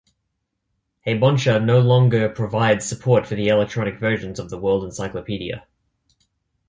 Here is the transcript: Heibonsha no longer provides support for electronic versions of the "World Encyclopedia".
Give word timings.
Heibonsha 1.05 1.63
no 1.63 1.79
longer 1.79 2.27
provides 2.27 2.85
support 2.85 3.27
for 3.27 3.35
electronic 3.35 3.99
versions 3.99 4.39
of 4.39 4.49
the 4.49 4.57
"World 4.57 4.83
Encyclopedia". 4.83 5.67